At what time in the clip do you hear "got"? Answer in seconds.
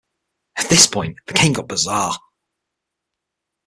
1.53-1.67